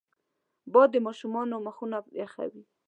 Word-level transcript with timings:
باد 0.73 0.89
د 0.91 0.95
ماشومانو 1.07 1.55
مخونه 1.67 1.97
یخوي 2.21 2.63